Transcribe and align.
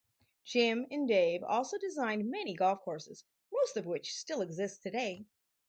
Jim 0.43 0.87
and 0.89 1.07
Dave 1.07 1.43
also 1.43 1.77
designed 1.77 2.27
many 2.27 2.55
golf 2.55 2.79
courses, 2.79 3.23
most 3.53 3.77
of 3.77 3.85
which 3.85 4.15
still 4.15 4.41
exist 4.41 4.81
today. 4.81 5.27